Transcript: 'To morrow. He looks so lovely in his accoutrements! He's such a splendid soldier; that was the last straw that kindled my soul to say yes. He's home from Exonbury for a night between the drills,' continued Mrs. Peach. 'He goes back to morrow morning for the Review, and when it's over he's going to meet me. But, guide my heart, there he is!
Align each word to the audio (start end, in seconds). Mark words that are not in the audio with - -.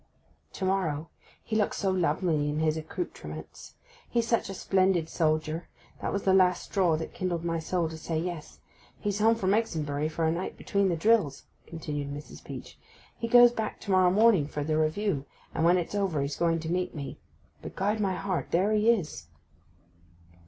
'To 0.53 0.65
morrow. 0.65 1.09
He 1.43 1.55
looks 1.55 1.77
so 1.77 1.91
lovely 1.91 2.49
in 2.49 2.57
his 2.57 2.75
accoutrements! 2.75 3.75
He's 4.09 4.27
such 4.27 4.49
a 4.49 4.55
splendid 4.55 5.07
soldier; 5.07 5.67
that 6.01 6.11
was 6.11 6.23
the 6.23 6.33
last 6.33 6.63
straw 6.63 6.97
that 6.97 7.13
kindled 7.13 7.45
my 7.45 7.59
soul 7.59 7.87
to 7.87 7.99
say 7.99 8.17
yes. 8.17 8.57
He's 8.99 9.19
home 9.19 9.35
from 9.35 9.53
Exonbury 9.53 10.09
for 10.09 10.25
a 10.25 10.31
night 10.31 10.57
between 10.57 10.89
the 10.89 10.95
drills,' 10.95 11.43
continued 11.67 12.09
Mrs. 12.11 12.43
Peach. 12.43 12.79
'He 13.15 13.27
goes 13.27 13.51
back 13.51 13.79
to 13.81 13.91
morrow 13.91 14.09
morning 14.09 14.47
for 14.47 14.63
the 14.63 14.75
Review, 14.75 15.27
and 15.53 15.63
when 15.63 15.77
it's 15.77 15.93
over 15.93 16.23
he's 16.23 16.35
going 16.35 16.59
to 16.61 16.71
meet 16.71 16.95
me. 16.95 17.19
But, 17.61 17.75
guide 17.75 17.99
my 17.99 18.15
heart, 18.15 18.47
there 18.49 18.71
he 18.71 18.89
is! 18.89 19.27